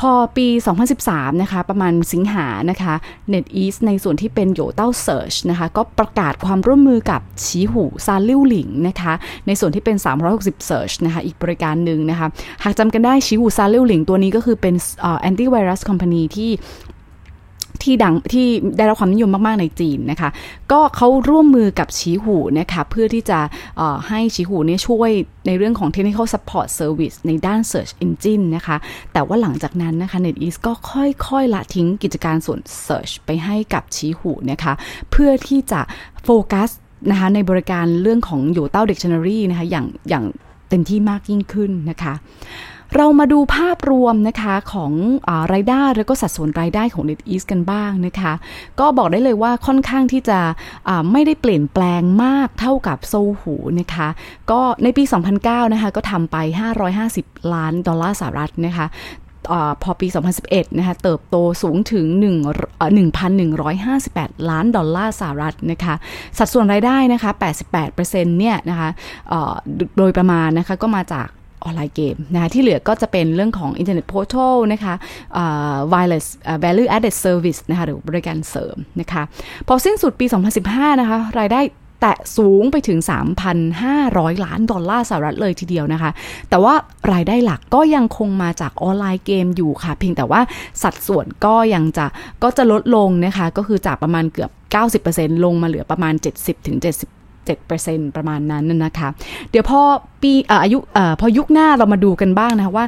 [0.01, 0.47] พอปี
[0.95, 2.95] 2013 นะคะ ประมาณสิงหานะคะ
[3.33, 9.13] NetEase ในส่วนที่เป็นโยเต้า Search นะคะ ก็ประกาศความร่วมมือกับชีหูซาลิ่วหลิงนะคะ
[9.47, 9.97] ในส่วนที่เป็น
[10.33, 12.27] 360 Search นะคะ อีกบริการหนึ่งนะคะ
[12.65, 14.75] หากจำกันได้ชีหูซาลิ่วหลิงตัวนี้ก็คือเป็น
[15.21, 16.51] แอนตี้ไวรัสคอมพานีที่
[17.83, 20.31] ที่ดังที่ได้รับความนิยมมาก ๆ ในจีนนะคะ
[20.73, 23.39] ก็เขาร่วมมือกับชีหูนะคะเพื่อที่จะ
[24.09, 25.11] ให้ชีหูเนี่ยช่วย
[25.47, 28.77] ในเรื่องของ technical support service ในด้าน search engine นะคะ
[29.13, 34.73] แต่ว่าหลังจากนั้นนะคะ NetEase ก็ค่อย ๆ ละทิ้งกิจการส่วน search ไปให้กับชีหูนะคะ
[35.11, 35.81] เพื่อที่จะ
[36.25, 36.71] โฟกัส
[37.11, 40.25] นะคะในบริการเรื่องของโยเต้า dictionary นะคะอย่างอย่าง
[40.69, 42.15] เต็มที่มากยิ่งขึ้นนะคะ
[42.97, 44.93] เรามาดูภาพรวมนะคะของ
[45.29, 48.33] อรายได้แล้วก็สัดส่วนรายได้ของ NetEase กันบ้างนะคะ
[48.81, 50.39] ก็บอกได้เลยว่าค่อนข้างที่จะ
[51.13, 54.09] ไม่ได้เปลี่ยนแปลงมากเท่ากับโซหูนะคะ
[54.51, 55.05] ก็ในปี
[55.39, 56.37] 2009 นะคะ ก็ทำไป
[56.97, 58.87] 550 ล้านดอลลาร์สหรัฐนะคะ
[59.53, 60.09] อพอปี
[60.43, 62.07] 2011 นะคะ เติบโตสูงถึง
[63.69, 65.95] 1,158 ล้านดอลลาร์สหรัฐนะคะ
[66.39, 67.31] สัดส่วนรายได้นะคะ
[67.81, 68.03] 88%
[68.39, 68.89] เนี่ยนะคะ
[69.99, 71.29] โดยประมาณนะคะ ก็มาจาก
[71.65, 74.95] ออนไลน์เกมนะคะที่เหลือก็จะเป็นเรื่องของ Internet Portal นะคะ
[75.93, 76.27] wireless
[76.65, 79.23] value added service นะคะหรือบริการเสริมนะคะ
[79.69, 80.27] พอสิ้นสุดปี
[80.63, 81.63] 2015 นะคะ รายได้
[82.03, 82.99] แตะสูงไปถึง
[83.77, 86.11] 3,500 ล้านดอลลาร์สหรัฐเลยทีเดียวนะคะ
[86.51, 86.75] แต่ว่า
[87.13, 90.41] รายได้หลักก็ยังคงมาจากออนไลน์เกมอยู่ค่ะ เพียงแต่ว่า
[90.83, 92.07] สัดส่วนก็ยังจะ
[92.43, 94.51] ก็จะลดลงนะคะ ก็คือจากประมาณเกือบ
[95.05, 96.15] 90%ลงมาเหลือประมาณ
[96.69, 97.18] 70-70
[97.57, 99.09] 7%ประมาณนั้นนะคะ
[99.51, 99.81] เดี๋ยวพอ
[100.23, 100.79] ปีอายุ
[101.21, 102.87] พอยุคหน้าเรามาดูกันบ้างนะคะว่า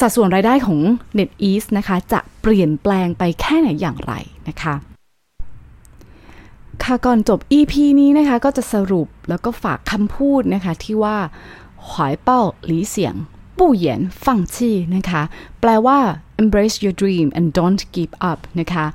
[0.00, 0.78] สัดส่วนรายได้ของ
[1.18, 4.12] NetEase นะคะ จะเปลี่ยนแปลงไปแค่ไหนอย่างไร
[4.48, 4.74] นะคะ
[6.82, 11.16] ค่ะก่อนจบ EP นี้นะคะ ก็จะสรุปแล้วก็ฝากคำพูดนะคะที่ว่า
[11.90, 13.14] หอยเป้าหลีเสียง
[13.58, 15.22] ปู่เหยียนฟังชี่นะคะ
[15.60, 15.98] แปลว่า
[16.42, 18.86] embrace your dream and don't give up นะคะ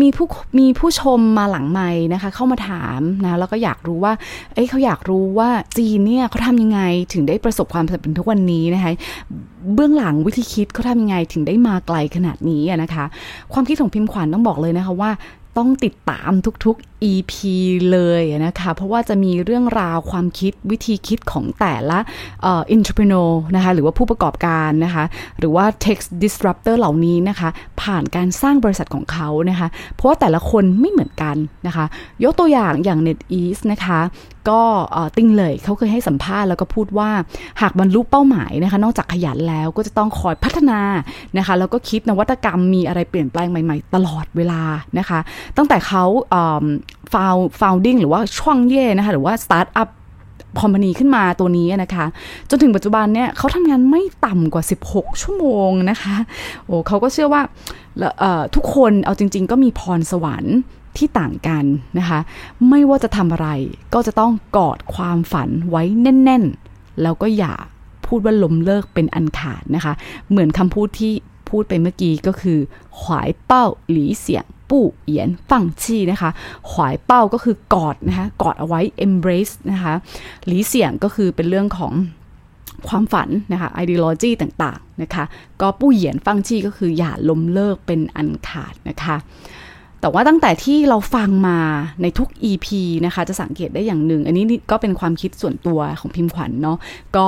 [0.00, 0.26] มีผู้
[0.58, 4.12] มีผู้ชมมาหลังไม้นะคะ เข้ามาถามนะ แล้วก็อยากรู้ว่า
[4.54, 5.48] เอ้เขาอยากรู้ว่า
[5.78, 6.80] จีนเนี่ยเขาทำยังไง
[7.12, 8.90] ถึงได้ประสบความสำเร็จทุกวันนี้นะคะ
[9.74, 13.04] เบื้องหลังวิธีคิดเขาทำยังไงถึงได้มาไกลขนาดนี้นะคะ
[13.52, 15.10] ความคิดของพิมพ์ขวัญต้องบอกเลยนะคะว่า
[15.58, 16.32] ต้องติดตาม
[16.64, 17.32] ทุกๆ EP
[17.92, 21.98] เลยนะคะเพราะว่าจะมีเรื่องราวความคิดวิธีคิดของแต่ละ
[22.44, 25.04] อ่อ entrepreneur นะคะหรือว่าผู้ประกอบการนะคะ
[25.38, 27.48] หรือว่า text disruptor เหล่านี้นะคะ
[27.82, 31.84] ผ่านการสร้างบริษัทของเขานะคะเพราะว่าแต่ละคนไม่เหมือนกันนะคะ
[32.24, 34.00] ยกตัวอย่างอย่าง NetEase นะคะ
[34.48, 34.64] ก็
[35.16, 37.10] ติ้งเลยเขาเคยให้สัมภาษณ์แล้วก็พูดว่า
[37.60, 40.80] หากบรรลุเป้าหมายนะคะนอกจากขยันแล้วก็จะต้องคอยพัฒนา
[41.38, 44.62] นะคะแล้วก็คิดนวัตกรรมมีอะไรเปลี่ยนแปลงใหม่ ๆ ตลอดเวลา
[44.98, 45.18] นะคะ
[45.56, 46.04] ตั้งแต่เขา
[47.12, 49.88] found founding หรือว่า 创业 นะคะหรือว่า startup
[50.60, 52.06] company ขึ้นมาตัวนี้นะคะ
[52.50, 56.16] จนถึงปัจจุบันเนี่ยเขาทำงานไม่ต่ำกว่า 16 ชั่วโมงนะคะ
[56.64, 57.42] โอ้เขาก็เชื่อว่า
[58.54, 60.56] ทุกคนเอาจริง ๆ ก็มีพรสวรรค์
[60.96, 61.64] ที่ต่างกัน
[61.98, 62.18] นะคะ
[62.68, 63.48] ไม่ว่าจะทำอะไร
[63.94, 67.54] ก็จะต้องกอดความฝันไว้แน่น ๆ แล้วก็อย่า
[68.06, 69.92] พูดว่าล้มเลิกเป็นอันขาดนะคะ
[70.30, 71.12] เหมือนคำพูดที่
[71.50, 72.58] พูดไปเมื่อกี้ก็คือ
[73.00, 76.30] หวายเป้าหลีเสียง ปู่เหยียนฟังชีนะคะ
[76.70, 79.94] หวายเป้าก็คือกอดนะคะกอดเอาไว้ embrace นะคะ
[80.46, 81.92] หลีเสียงก็คือเป็นเรื่องของ
[82.88, 85.24] ความฝันนะคะ ideology ต่างๆนะคะ
[85.60, 89.16] ก็ปู้เหยียนฟังชี่ก็คืออย่าล้มเลิกเป็นอันขาดนะคะ
[90.00, 91.58] แต่ว่าตั้งแต่ที่เราฟังมา
[92.02, 92.66] ในทุก EP
[93.06, 96.78] นะคะจะสังเกตได้อย่างหนึ่ง อันนี้ก็เป็นความคิดส่วนตัวของพิมพ์ขวัญเนาะ
[97.16, 97.26] ก็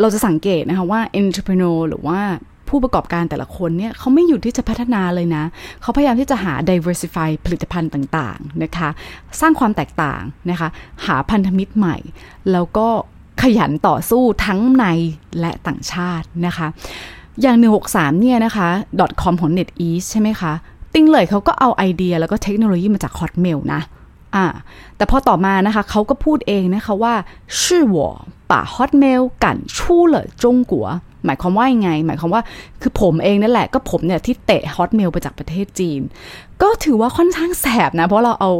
[0.00, 2.20] เราจะสังเกตนะคะว่า entrepreneur หรือว่า
[2.68, 5.44] ผู้ประกอบการแต่ละคนเนี่ยเขาไม่หยุดที่จะพัฒนาเลยนะ
[5.82, 8.88] เขาพยายามที่จะหา diversify ผลิตภัณฑ์ต่างๆนะคะ
[9.40, 10.68] สร้างความแตกต่างนะคะ
[11.06, 11.96] หาพันธมิตรใหม่
[12.52, 12.88] แล้วก็
[13.42, 14.84] ขยันต่อสู้ทั้งใน
[15.40, 16.66] และต่างชาตินะคะ
[17.42, 17.56] อย่าง
[17.88, 18.68] 163 เนี่ยนะคะ
[19.22, 20.52] .com ของ NetEase ใช่ไหมคะ
[20.94, 24.44] ติ้งเลยเขาก็เอาไอเดียแล้วก็เทคโนโลยีมาจาก Hotmail นะ่า
[24.96, 27.14] แต่พอต่อมานะคะเขาก็พูดเองนะคะว่า
[27.62, 30.86] 是我把 Hotmail 赶出了中国
[31.24, 32.42] หมายความว่ายังไง หมายความว่า
[32.82, 36.00] คือผมเองนั่นแหละก็ผมเนี่ยที่เตะ Hotmail ไปจากประเทศจีน
[36.62, 38.50] ก็ถือว่าค่อนข้างแสบนะ เพราะเราเอา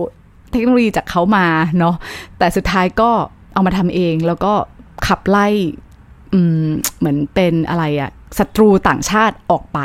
[0.52, 1.46] เทคโนโลยีจากเขามา
[1.78, 1.94] เนาะ
[2.38, 3.10] แต่สุดท้ายก็
[3.54, 4.52] เอามาทำเองแล้วก็
[5.06, 5.46] ขับไล่
[6.98, 9.78] เหมือนเป็นอะไรอะศัตรูต่างชาติออกไป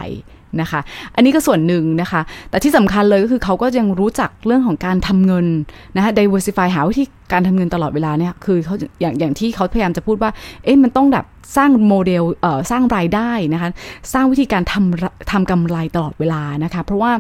[0.61, 0.79] นะคะ
[1.15, 5.45] อันนี้ก็ส่วนหนึ่งนะคะ แต่ที่สำคัญเลยก็คือเขาก็ยังรู้จักเรื่องของการทำเงิน
[5.95, 10.31] นะคะ diversify หาวิธีการทำเงินตลอดเวลาเนี่ยคือเขาอย่างอย่างที่เขาพยายามจะพูดว่า
[10.63, 11.25] เอ๊ะมันต้องแบบ
[11.57, 13.69] สร้างโมเดลเอ่อสร้างรายได้นะคะ
[14.13, 17.11] สร้างวิธีการทำทำกำไรตลอดเวลานะคะ เพราะว่า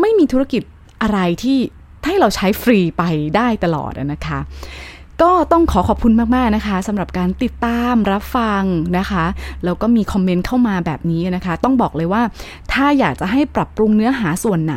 [0.00, 0.62] ไม่มีธุรกิจ
[1.02, 1.58] อะไรที่
[2.06, 3.02] ให้เราใช้ฟรีไป
[3.36, 4.38] ได้ตลอดนะคะ
[5.22, 8.62] ก็ต้องขอขอบคุณมาก ๆ นะคะสำหรับการติดตามรับฟัง
[8.98, 9.24] นะคะ
[9.64, 12.22] แล้วก็มีคอมเมนต์เข้ามาแบบนี้นะคะ ต้องบอกเลยว่า
[12.72, 14.76] ถ้าอยากจะให้ปรับปรุงเนื้อหาส่วนไหน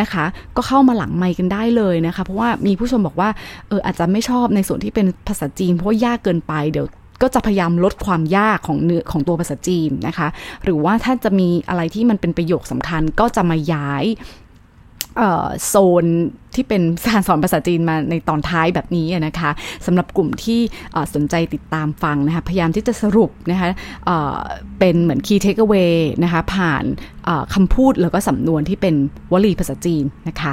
[0.00, 0.24] นะคะ
[0.56, 3.30] ก็เข้ามาหลังไมค์กันได้เลยนะคะ เพราะว่ามีผู้ชมบอกว่า
[3.68, 6.86] เอออาจจะไม่ชอบในส่วนที่เป็นภาษาจีน เพราะยากเกินไปเดี๋ยว
[7.22, 10.28] ก็จะพยายามลดความยากของเนื้อของตัวภาษาจีนนะคะ
[10.64, 14.04] หรือว่าถ้าจะมีอะไรที่มันเป็นประโยคสำคัญก็จะมาย้าย
[15.66, 16.04] โซน
[16.54, 19.50] ที่เป็นการสอนภาษาจีนมาในตอนท้ายแบบนี้นะคะ
[19.86, 20.60] สำหรับกลุ่มที่
[21.14, 23.68] สนใจติดตามฟังนะคะพยายามที่จะสรุปนะคะ
[24.78, 26.84] เป็นเหมือน key takeaway นะคะผ่าน
[27.54, 28.94] คำพูดแล้วก็สำนวนที่เป็น
[29.32, 30.52] วลีภาษาจีนนะคะ